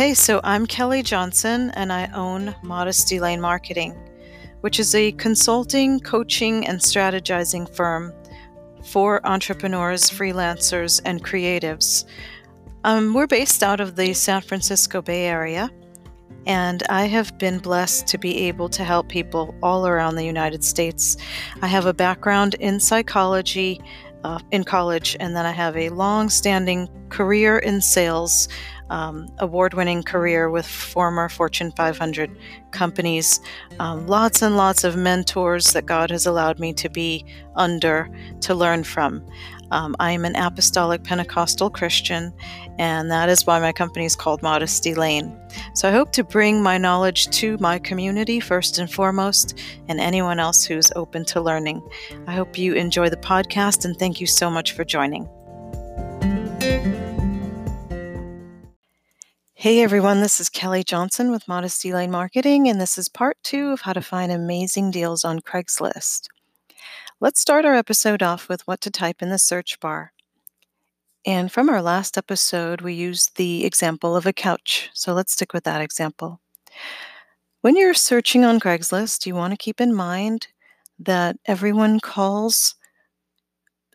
[0.00, 3.94] Hey, so I'm Kelly Johnson and I own Modesty Lane Marketing,
[4.62, 8.14] which is a consulting, coaching, and strategizing firm
[8.82, 12.06] for entrepreneurs, freelancers, and creatives.
[12.82, 15.68] Um, we're based out of the San Francisco Bay Area,
[16.46, 20.64] and I have been blessed to be able to help people all around the United
[20.64, 21.18] States.
[21.60, 23.82] I have a background in psychology
[24.24, 28.48] uh, in college, and then I have a long standing career in sales
[28.90, 32.36] um, award winning career with former Fortune 500
[32.72, 33.40] companies,
[33.78, 38.10] um, lots and lots of mentors that God has allowed me to be under
[38.40, 39.24] to learn from.
[39.70, 42.32] Um, I am an apostolic Pentecostal Christian,
[42.78, 45.38] and that is why my company is called Modesty Lane.
[45.74, 50.40] So I hope to bring my knowledge to my community first and foremost, and anyone
[50.40, 51.88] else who's open to learning.
[52.26, 55.28] I hope you enjoy the podcast, and thank you so much for joining.
[59.60, 63.72] Hey everyone, this is Kelly Johnson with Modesty Lane Marketing, and this is part two
[63.72, 66.28] of how to find amazing deals on Craigslist.
[67.20, 70.14] Let's start our episode off with what to type in the search bar.
[71.26, 75.52] And from our last episode, we used the example of a couch, so let's stick
[75.52, 76.40] with that example.
[77.60, 80.48] When you're searching on Craigslist, you want to keep in mind
[80.98, 82.76] that everyone calls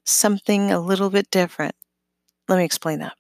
[0.04, 1.74] something a little bit different.
[2.48, 3.18] Let me explain that.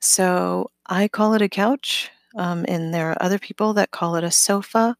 [0.00, 4.24] So I call it a couch, um, and there are other people that call it
[4.24, 4.96] a sofa.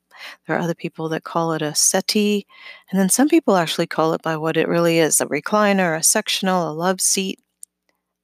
[0.47, 2.47] There are other people that call it a settee.
[2.91, 6.03] And then some people actually call it by what it really is a recliner, a
[6.03, 7.41] sectional, a love seat,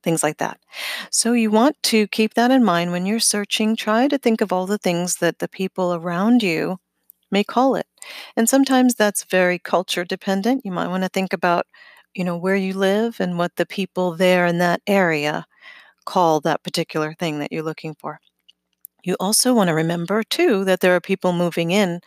[0.03, 0.59] things like that.
[1.11, 3.77] So you want to keep that in mind when you're searching.
[3.77, 6.79] Try to think of all the things that the people around you
[7.31, 7.87] may call it.
[8.37, 10.65] And sometimes that's very culture dependent.
[10.65, 11.67] You might want to think about,
[12.15, 15.47] you know, where you live and what the people there in that area
[16.11, 18.19] call that particular thing that you're looking for.
[19.05, 22.01] You also want to remember, too, that there are people moving in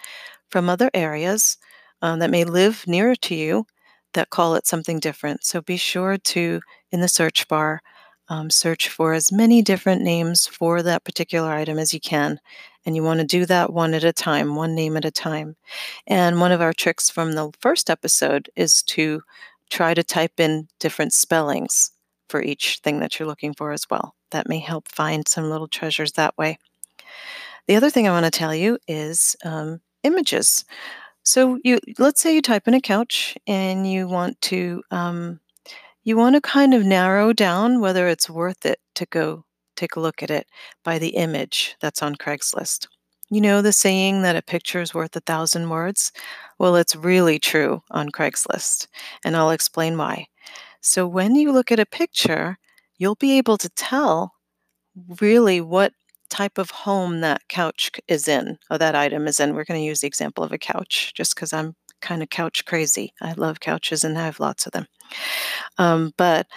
[0.49, 1.57] from other areas
[2.01, 3.65] um, that may live nearer to you
[4.13, 5.45] that call it something different.
[5.45, 6.59] So be sure to,
[6.91, 7.81] in the search bar,
[8.27, 12.39] um, search for as many different names for that particular item as you can.
[12.85, 15.55] And you want to do that one at a time, one name at a time.
[16.07, 19.21] And one of our tricks from the first episode is to
[19.69, 21.93] try to type in different spellings
[22.29, 24.15] for each thing that you're looking for as well.
[24.31, 26.57] That may help find some little treasures that way.
[27.67, 30.65] The other thing I want to tell you is um, images.
[31.23, 35.39] So you let's say you type in a couch and you want to um,
[36.03, 39.45] you want to kind of narrow down whether it's worth it to go
[39.75, 40.47] take a look at it
[40.83, 42.87] by the image that's on Craigslist.
[43.29, 46.11] You know the saying that a picture is worth a thousand words?
[46.59, 48.87] Well, it's really true on Craigslist,
[49.25, 50.27] and I'll explain why.
[50.83, 52.57] So when you look at a picture,
[52.97, 54.33] you'll be able to tell
[55.21, 55.93] really what
[56.29, 59.55] type of home that couch is in or that item is in.
[59.55, 62.65] We're going to use the example of a couch just because I'm kind of couch
[62.65, 63.13] crazy.
[63.21, 64.85] I love couches and I have lots of them.
[65.77, 66.47] Um, but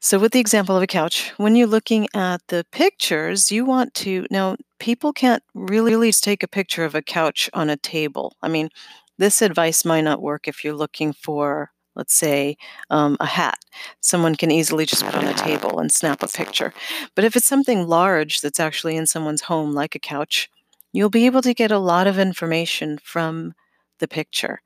[0.00, 3.94] so, with the example of a couch, when you're looking at the pictures, you want
[3.94, 8.36] to now, people can't really, really take a picture of a couch on a table.
[8.42, 8.70] I mean,
[9.18, 12.56] this advice might not work if you're looking for let's say
[12.90, 13.58] um, a hat.
[14.00, 16.72] Someone can easily just put on a table and snap a picture.
[17.14, 20.48] But if it's something large that's actually in someone's home, like a couch,
[20.92, 23.54] you'll be able to get a lot of information from
[23.98, 24.60] the picture.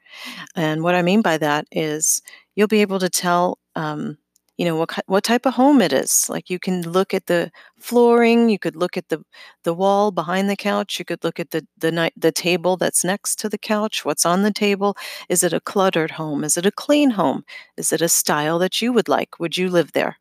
[0.56, 2.20] And what I mean by that is
[2.54, 4.18] you'll be able to tell um,
[4.60, 6.28] you know what what type of home it is.
[6.28, 7.50] Like you can look at the
[7.80, 9.24] flooring you could look at the
[9.64, 13.04] the wall behind the couch you could look at the the night the table that's
[13.04, 14.96] next to the couch what's on the table.
[15.30, 16.44] Is it a cluttered home?
[16.44, 17.44] Is it a clean home?
[17.78, 19.40] Is it a style that you would like?
[19.40, 20.18] Would you live there?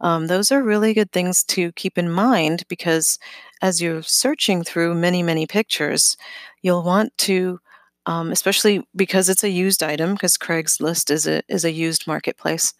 [0.00, 3.18] Um, those are really good things to keep in mind because
[3.62, 6.16] as you're searching through many many pictures
[6.62, 7.60] you'll want to
[8.06, 12.74] um, especially because it's a used item because craigslist is a is a used marketplace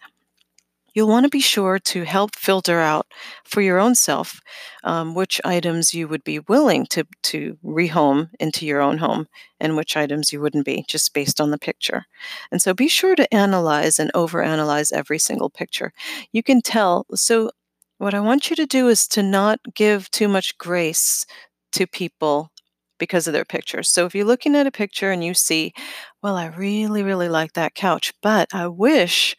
[0.93, 3.07] you'll want to be sure to help filter out
[3.43, 4.39] for your own self
[4.83, 9.27] um, which items you would be willing to, to rehome into your own home
[9.59, 12.05] and which items you wouldn't be, just based on the picture.
[12.51, 15.93] And so be sure to analyze and overanalyze every single picture.
[16.31, 17.05] You can tell.
[17.15, 17.51] So,
[17.99, 21.25] what I want you to do is to not give too much grace
[21.73, 22.51] to people
[22.99, 23.89] because of their pictures.
[23.89, 25.73] So if you're looking at a picture and you see,
[26.21, 29.35] well, I really, really like that couch, but I wish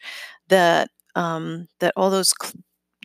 [0.49, 2.53] that um, that all those cl-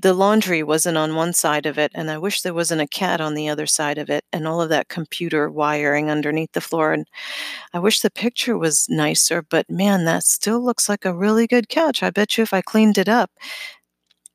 [0.02, 3.20] the laundry wasn't on one side of it and i wish there wasn't a cat
[3.20, 6.92] on the other side of it and all of that computer wiring underneath the floor
[6.92, 7.06] and
[7.74, 11.68] i wish the picture was nicer but man that still looks like a really good
[11.68, 12.02] couch.
[12.02, 13.30] I bet you if i cleaned it up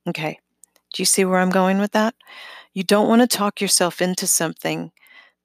[0.08, 0.38] okay
[0.94, 2.14] do you see where i'm going with that?
[2.74, 4.92] You don't want to talk yourself into something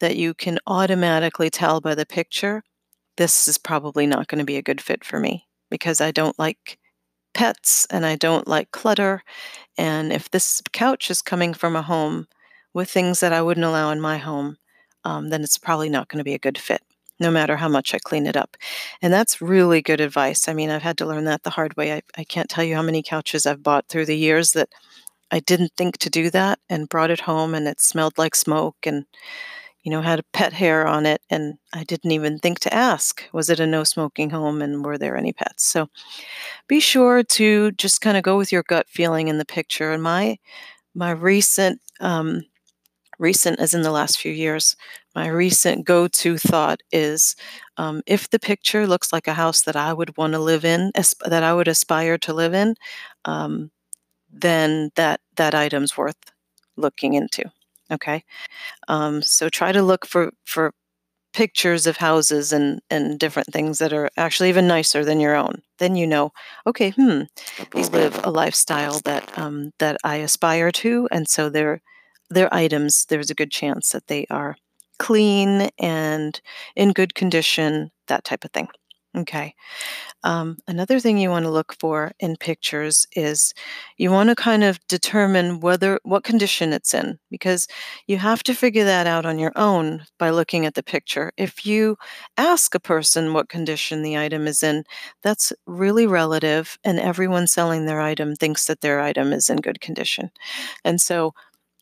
[0.02, 2.64] that you can automatically tell by the picture
[3.18, 6.40] this is probably not going to be a good fit for me because I don't
[6.40, 6.80] like
[7.34, 9.24] pets and I don't like clutter.
[9.78, 12.28] And if this couch is coming from a home
[12.74, 14.58] with things that I wouldn't allow in my home,
[15.04, 16.82] um, then it's probably not going to be a good fit,
[17.20, 18.56] no matter how much I clean it up.
[19.02, 20.48] And that's really good advice.
[20.48, 21.94] I mean, I've had to learn that the hard way.
[21.94, 24.70] I, I can't tell you how many couches I've bought through the years that
[25.32, 28.76] I didn't think to do that and brought it home and it smelled like smoke
[28.86, 29.06] and
[29.84, 33.24] you know, had a pet hair on it, and I didn't even think to ask,
[33.34, 35.66] was it a no smoking home and were there any pets?
[35.66, 35.90] So
[36.68, 39.92] be sure to just kind of go with your gut feeling in the picture.
[39.92, 40.38] And my
[40.96, 42.44] my recent um,
[43.20, 44.76] recent as in the last few years,
[45.16, 47.36] my recent go-to thought is
[47.78, 50.92] um, if the picture looks like a house that I would want to live in,
[51.26, 52.76] that I would aspire to live in,
[53.26, 53.72] um,
[54.32, 56.18] then that that item's worth
[56.78, 57.52] looking into.
[57.92, 58.24] Okay.
[58.88, 60.74] Um, so try to look for, for
[61.34, 65.62] pictures of houses and, and different things that are actually even nicer than your own.
[65.80, 66.32] Then you know,
[66.68, 67.22] okay, hmm,
[67.74, 71.82] these live a lifestyle that um, that I aspire to, and so their
[72.30, 73.06] their items.
[73.06, 74.56] There's a good chance that they are
[75.00, 76.40] clean and
[76.76, 78.68] in good condition, that type of thing.
[79.18, 79.56] Okay.
[80.24, 83.54] Um, another thing you want to look for in pictures is
[83.98, 87.68] you want to kind of determine whether what condition it's in because
[88.08, 91.32] you have to figure that out on your own by looking at the picture.
[91.38, 91.98] If you
[92.38, 94.84] ask a person what condition the item is in,
[95.24, 99.82] that's really relative, and everyone selling their item thinks that their item is in good
[99.82, 100.30] condition.
[100.86, 101.34] And so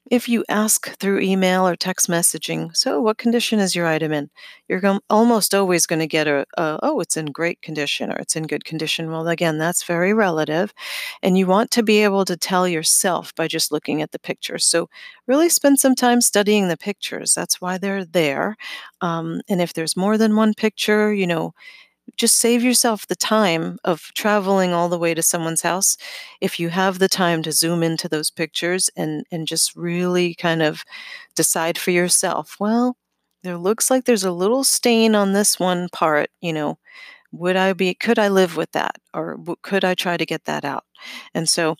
[0.10, 4.30] if you ask through email or text messaging, so what condition is your item in?
[4.68, 8.16] You're go- almost always going to get a, a, oh, it's in great condition or
[8.18, 9.12] it's in good condition.
[9.12, 10.74] Well, again, that's very relative.
[11.22, 14.66] And you want to be able to tell yourself by just looking at the pictures.
[14.66, 14.90] So,
[15.28, 17.34] really spend some time studying the pictures.
[17.36, 18.57] That's why they're there.
[19.02, 21.54] Um, and if there's more than one picture, you know,
[22.18, 25.98] just save yourself the time of traveling all the way to someone's house.
[26.42, 30.62] If you have the time to zoom into those pictures and and just really kind
[30.62, 30.84] of
[31.36, 32.96] decide for yourself well
[33.44, 36.78] there looks like there's a little stain on this one part you know
[37.32, 38.96] would i be could i live with that?
[39.14, 40.86] Or could i try to get that out?
[41.34, 41.76] And so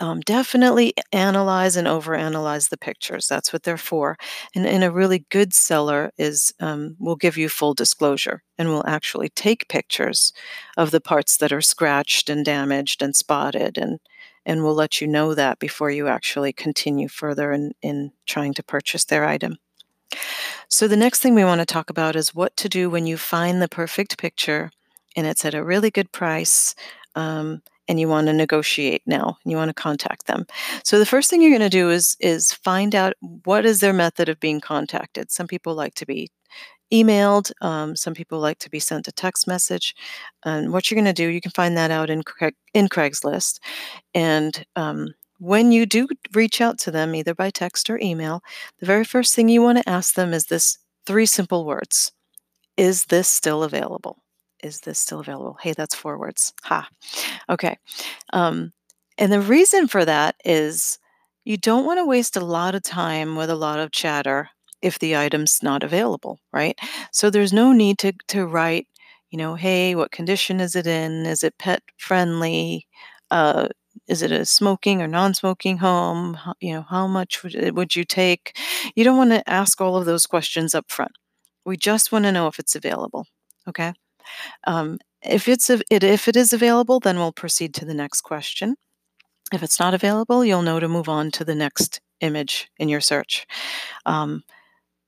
[0.00, 3.26] um, definitely analyze and overanalyze the pictures.
[3.26, 4.16] That's what they're for.
[4.54, 8.86] And, and a really good seller is um, will give you full disclosure and will
[8.86, 10.32] actually take pictures
[10.76, 14.00] of the parts that are scratched and damaged and spotted and
[14.46, 18.62] and will let you know that before you actually continue further in, in trying to
[18.62, 19.58] purchase their item.
[20.68, 23.18] So the next thing we want to talk about is what to do when you
[23.18, 24.70] find the perfect picture
[25.16, 26.74] and it's at a really good price.
[27.14, 30.46] Um, and you want to negotiate now and you want to contact them.
[30.84, 33.14] So the first thing you're going to do is is find out
[33.44, 35.30] what is their method of being contacted.
[35.30, 36.30] Some people like to be
[36.92, 39.94] emailed um, some people like to be sent a text message
[40.44, 42.22] and what you're going to do you can find that out in,
[42.74, 43.58] in craigslist.
[44.14, 48.42] And um, when you do reach out to them either by text or email
[48.78, 52.12] the very first thing you want to ask them is this three simple words.
[52.76, 54.18] Is this still available
[54.62, 55.56] is this still available?
[55.60, 56.52] Hey, that's four words.
[56.64, 56.88] Ha.
[57.48, 57.76] Okay.
[58.32, 58.72] Um,
[59.16, 60.98] and the reason for that is
[61.44, 64.50] you don't want to waste a lot of time with a lot of chatter
[64.82, 66.78] if the item's not available, right?
[67.12, 68.86] So there's no need to, to write,
[69.30, 71.26] you know, hey, what condition is it in?
[71.26, 72.86] Is it pet friendly?
[73.30, 73.68] Uh,
[74.06, 76.38] is it a smoking or non-smoking home?
[76.60, 78.56] You know, how much would, would you take?
[78.94, 81.12] You don't want to ask all of those questions up front.
[81.64, 83.26] We just want to know if it's available.
[83.68, 83.92] Okay.
[84.66, 88.76] Um, if it's it, if it is available, then we'll proceed to the next question.
[89.52, 93.00] If it's not available, you'll know to move on to the next image in your
[93.00, 93.46] search.
[94.06, 94.42] Um,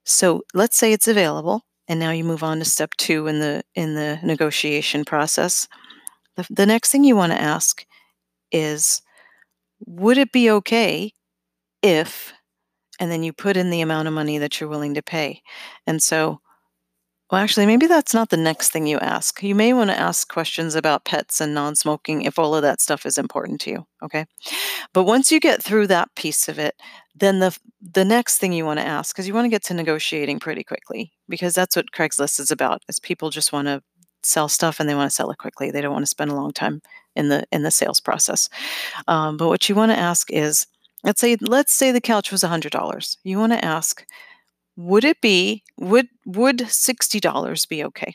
[0.04, 3.62] so let's say it's available, and now you move on to step two in the
[3.74, 5.68] in the negotiation process.
[6.36, 7.84] The, the next thing you want to ask
[8.50, 9.02] is,
[9.86, 11.12] would it be okay
[11.82, 12.32] if,
[12.98, 15.42] and then you put in the amount of money that you're willing to pay,
[15.86, 16.40] and so
[17.30, 19.42] well, actually, maybe that's not the next thing you ask.
[19.42, 22.80] You may want to ask questions about pets and non smoking if all of that
[22.80, 23.86] stuff is important to you.
[24.02, 24.26] Okay.
[24.92, 26.74] But once you get through that piece of it,
[27.14, 29.74] then the the next thing you want to ask because you want to get to
[29.74, 33.82] negotiating pretty quickly because that's what Craigslist is about is people just want to
[34.22, 35.70] sell stuff and they want to sell it quickly.
[35.70, 36.82] They don't want to spend a long time
[37.14, 38.48] in the in the sales process.
[39.08, 40.66] Um, but what you want to ask is,
[41.04, 43.18] let's say let's say the couch was a hundred dollars.
[43.22, 44.04] You want to ask,
[44.76, 48.14] would it be would would $60 be okay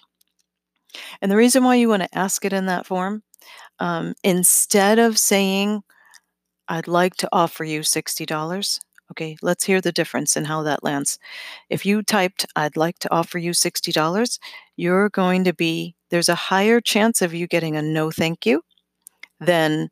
[1.22, 3.24] and the reason why you want to ask it in that form
[3.80, 5.84] um, instead of saying
[6.70, 8.80] i'd like to offer you $60
[9.12, 11.20] Okay, let's hear the difference in how that lands.
[11.70, 14.40] If you typed, I'd like to offer you $60,
[14.78, 18.64] you're going to be, there's a higher chance of you getting a no thank you
[19.40, 19.90] than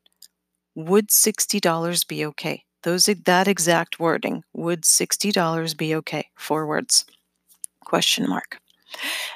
[0.75, 2.63] would $60 be okay?
[2.83, 6.29] Those that exact wording, would $60 be okay?
[6.35, 7.05] Four words.
[7.85, 8.59] Question mark.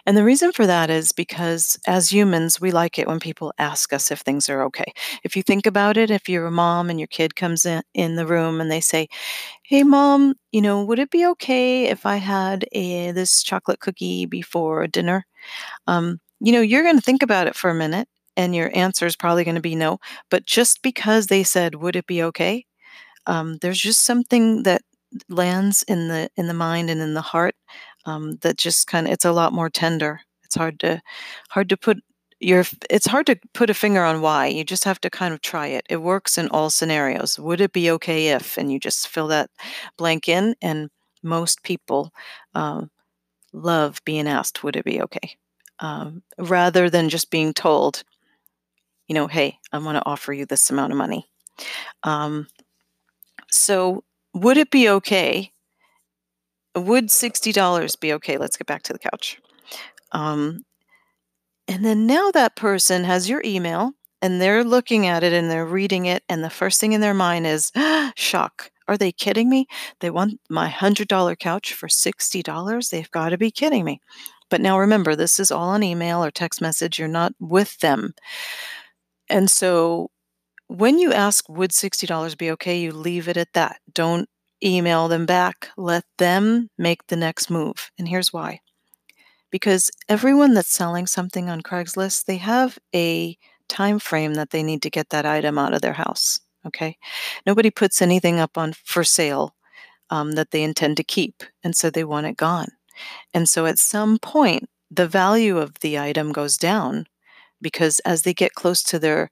[0.05, 3.93] And the reason for that is because as humans, we like it when people ask
[3.93, 4.93] us if things are okay.
[5.23, 8.15] If you think about it, if you're a mom and your kid comes in, in
[8.15, 9.07] the room and they say,
[9.63, 14.25] Hey, mom, you know, would it be okay if I had a, this chocolate cookie
[14.27, 15.25] before dinner?
[15.87, 19.07] Um, you know, you're going to think about it for a minute and your answer
[19.07, 19.99] is probably going to be no.
[20.31, 22.66] But just because they said, Would it be okay?
[23.27, 24.84] Um, there's just something that
[25.29, 27.55] lands in the in the mind and in the heart
[28.05, 30.22] um, that just kind of it's a lot more tender.
[30.46, 31.01] It's hard to
[31.51, 32.00] hard to put
[32.39, 34.48] your it's hard to put a finger on why.
[34.48, 35.86] You just have to kind of try it.
[35.89, 37.39] It works in all scenarios.
[37.39, 38.57] Would it be okay if?
[38.57, 39.50] And you just fill that
[39.98, 40.89] blank in, and
[41.24, 42.12] most people
[42.55, 42.89] um,
[43.53, 45.38] love being asked, "Would it be okay?"
[45.79, 48.03] Um, rather than just being told,
[49.07, 51.27] you know, "Hey, I want to offer you this amount of money."
[52.03, 52.48] Um,
[53.51, 55.51] so, would it be okay
[56.77, 58.37] would $60 be okay?
[58.37, 59.39] Let's get back to the couch.
[60.11, 60.61] Um,
[61.67, 65.65] and then now that person has your email and they're looking at it and they're
[65.65, 67.71] reading it, and the first thing in their mind is
[68.15, 68.71] shock.
[68.87, 69.67] Are they kidding me?
[69.99, 72.89] They want my $100 couch for $60?
[72.89, 73.99] They've got to be kidding me.
[74.49, 76.97] But now remember, this is all on email or text message.
[76.97, 78.13] You're not with them.
[79.29, 80.09] And so
[80.67, 82.79] when you ask, would $60 be okay?
[82.79, 83.79] You leave it at that.
[83.93, 84.29] Don't
[84.63, 87.91] email them back, let them make the next move.
[87.97, 88.59] And here's why.
[89.51, 93.38] Because everyone that's selling something on Craigslist, they have a
[93.69, 96.39] time frame that they need to get that item out of their house.
[96.65, 96.97] Okay.
[97.45, 99.55] Nobody puts anything up on for sale
[100.09, 101.43] um, that they intend to keep.
[101.63, 102.69] And so they want it gone.
[103.33, 107.05] And so at some point, the value of the item goes down
[107.62, 109.29] because as they get close to their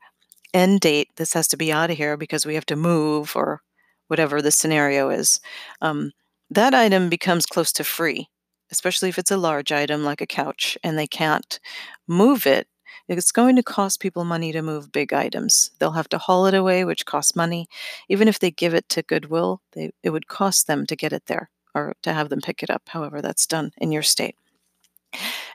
[0.56, 3.62] end date, this has to be out of here because we have to move or
[4.08, 5.40] whatever the scenario is,
[5.82, 6.12] um,
[6.50, 8.30] that item becomes close to free,
[8.72, 11.60] especially if it's a large item like a couch and they can't
[12.08, 12.68] move it.
[13.08, 15.72] It's going to cost people money to move big items.
[15.78, 17.68] They'll have to haul it away, which costs money.
[18.10, 21.26] Even if they give it to Goodwill, they, it would cost them to get it
[21.28, 24.36] there or to have them pick it up, however, that's done in your state.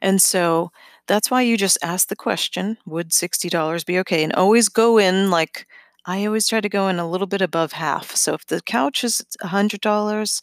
[0.01, 0.71] And so
[1.11, 4.23] that's why you just ask the question would $60 be okay?
[4.23, 5.67] And always go in like,
[6.07, 8.15] I always try to go in a little bit above half.
[8.15, 10.41] So if the couch is $100,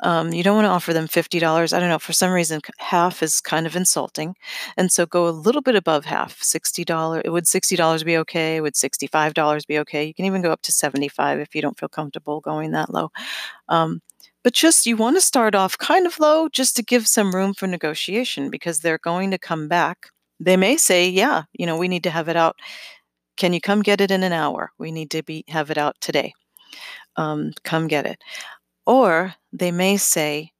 [0.00, 1.72] um, you don't want to offer them $50.
[1.72, 2.00] I don't know.
[2.00, 4.34] For some reason, half is kind of insulting.
[4.76, 6.42] And so go a little bit above half.
[6.42, 7.22] $60.
[7.30, 8.60] Would $60 be okay?
[8.60, 10.04] Would $65 be okay?
[10.04, 13.10] You can even go up to 75 if you don't feel comfortable going that low.
[13.68, 14.02] Um,
[14.44, 17.54] but just you want to start off kind of low just to give some room
[17.54, 20.08] for negotiation because they're going to come back.
[20.40, 22.56] They may say, yeah, you know, we need to have it out
[23.38, 24.72] can you come get it in an hour?
[24.78, 26.34] We need to be have it out today.
[27.16, 28.22] Um, come get it.
[28.86, 30.52] Or they may say,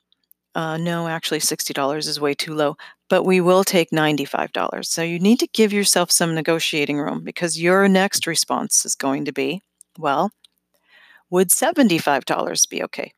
[0.54, 2.76] uh, no, actually, $60 is way too low,
[3.08, 4.86] but we will take $95.
[4.86, 9.24] So you need to give yourself some negotiating room because your next response is going
[9.26, 9.62] to be,
[9.98, 10.30] well,
[11.30, 13.12] would $75 be okay?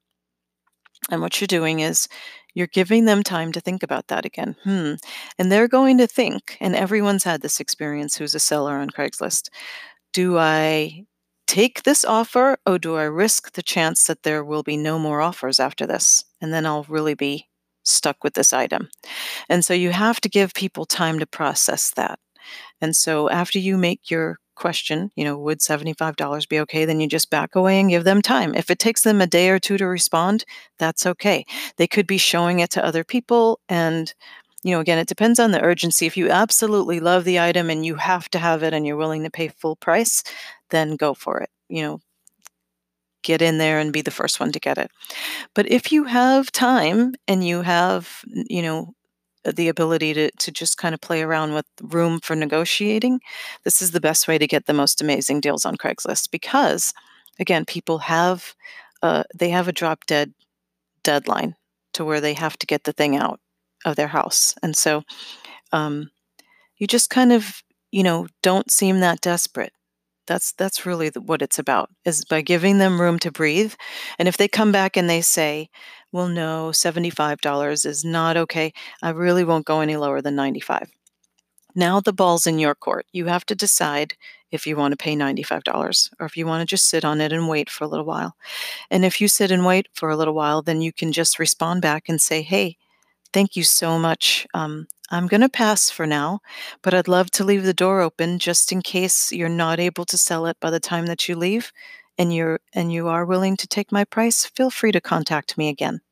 [1.11, 2.09] And what you're doing is
[2.55, 4.57] you're giving them time to think about that again.
[4.65, 4.95] Hmm.
[5.39, 9.49] And they're going to think, and everyone's had this experience who's a seller on Craigslist.
[10.13, 11.07] Do I
[11.47, 15.21] take this offer or do I risk the chance that there will be no more
[15.21, 16.25] offers after this?
[16.41, 17.49] And then I'll really be
[17.83, 18.89] stuck with this item.
[19.49, 22.19] And so you have to give people time to process that.
[22.81, 26.85] And so after you make your question, you know, would $75 be okay?
[26.85, 28.55] Then you just back away and give them time.
[28.55, 30.45] If it takes them a day or two to respond,
[30.79, 31.45] that's okay.
[31.77, 33.59] They could be showing it to other people.
[33.69, 34.13] And,
[34.63, 36.07] you know, again, it depends on the urgency.
[36.07, 39.25] If you absolutely love the item and you have to have it and you're willing
[39.25, 40.23] to pay full price,
[40.69, 41.51] then go for it.
[41.69, 42.01] You know,
[43.23, 44.91] get in there and be the first one to get it.
[45.55, 48.93] But if you have time and you have, you know,
[49.45, 53.21] the ability to, to just kind of play around with room for negotiating,
[53.65, 56.93] this is the best way to get the most amazing deals on Craigslist because,
[57.39, 58.55] again, people have
[59.03, 60.35] uh, they have a drop dead
[61.03, 61.57] deadline
[61.95, 63.41] to where they have to get the thing out
[63.85, 65.03] of their house, and so
[65.73, 66.11] um,
[66.77, 69.73] you just kind of you know don't seem that desperate.
[70.27, 73.75] That's that's really what it's about is by giving them room to breathe,
[74.19, 75.71] and if they come back and they say,
[76.13, 78.73] well, no, $75 is not okay.
[79.03, 80.91] I really won't go any lower than 95.
[81.75, 83.07] Now the ball's in your court.
[83.13, 84.15] You have to decide
[84.51, 87.33] if you want to pay $95 or if you want to just sit on it
[87.33, 88.35] and wait for a little while.
[88.91, 91.83] And if you sit and wait for a little while, then you can just respond
[91.83, 92.77] back and say, Hey,
[93.33, 94.47] thank you so much.
[94.55, 96.41] Um, I'm going to pass for now,
[96.83, 100.19] but I'd love to leave the door open just in case you're not able to
[100.19, 101.73] sell it by the time that you leave
[102.21, 105.71] and you're and you are willing to take my price, feel free to contact me
[105.71, 106.03] again.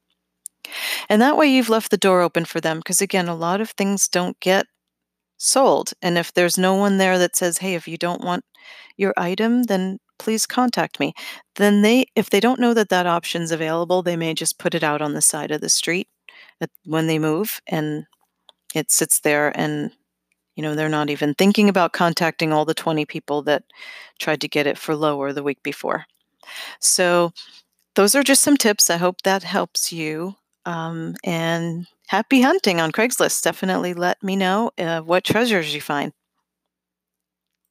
[1.09, 3.71] And that way you've left the door open for them because again, a lot of
[3.71, 4.67] things don't get
[5.39, 5.93] sold.
[6.03, 8.45] And if there's no one there that says, "Hey, if you don't want
[8.99, 11.15] your item, then please contact me."
[11.57, 14.85] Then they if they don't know that that option's available, they may just put it
[14.85, 16.09] out on the side of the street
[16.85, 18.07] when they move and
[18.75, 19.93] it sits there and
[20.59, 23.65] you know they're not even thinking about contacting all the 20 people that
[24.21, 26.07] tried to get it for lower the week before.
[26.81, 27.33] So
[27.97, 28.91] those are just some tips.
[28.91, 30.37] I hope that helps you
[30.67, 33.43] um, and happy hunting on craigslist.
[33.43, 36.13] Definitely let me know uh, what treasures you find